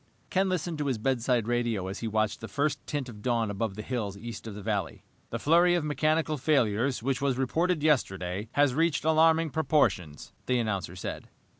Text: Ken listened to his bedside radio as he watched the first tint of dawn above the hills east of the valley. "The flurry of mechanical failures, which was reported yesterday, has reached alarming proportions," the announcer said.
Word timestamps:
Ken 0.31 0.49
listened 0.49 0.79
to 0.79 0.87
his 0.87 0.97
bedside 0.97 1.47
radio 1.47 1.85
as 1.87 1.99
he 1.99 2.07
watched 2.07 2.39
the 2.41 2.47
first 2.47 2.83
tint 2.87 3.07
of 3.07 3.21
dawn 3.21 3.51
above 3.51 3.75
the 3.75 3.83
hills 3.83 4.17
east 4.17 4.47
of 4.47 4.55
the 4.55 4.61
valley. 4.63 5.03
"The 5.29 5.37
flurry 5.37 5.75
of 5.75 5.83
mechanical 5.83 6.39
failures, 6.39 7.03
which 7.03 7.21
was 7.21 7.37
reported 7.37 7.83
yesterday, 7.83 8.49
has 8.53 8.73
reached 8.73 9.05
alarming 9.05 9.51
proportions," 9.51 10.33
the 10.47 10.57
announcer 10.57 10.95
said. 10.95 11.29